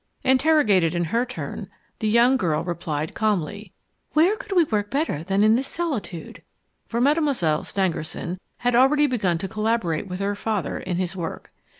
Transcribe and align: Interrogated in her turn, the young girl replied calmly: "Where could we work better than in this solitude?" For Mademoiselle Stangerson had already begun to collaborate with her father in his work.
Interrogated 0.23 0.95
in 0.95 1.03
her 1.13 1.27
turn, 1.27 1.69
the 1.99 2.07
young 2.07 2.35
girl 2.35 2.63
replied 2.63 3.13
calmly: 3.13 3.71
"Where 4.13 4.35
could 4.35 4.53
we 4.53 4.63
work 4.63 4.89
better 4.89 5.21
than 5.21 5.43
in 5.43 5.55
this 5.55 5.67
solitude?" 5.67 6.41
For 6.87 6.99
Mademoiselle 6.99 7.65
Stangerson 7.65 8.39
had 8.57 8.73
already 8.73 9.05
begun 9.05 9.37
to 9.37 9.47
collaborate 9.47 10.07
with 10.07 10.19
her 10.19 10.33
father 10.33 10.79
in 10.79 10.97
his 10.97 11.15
work. 11.15 11.51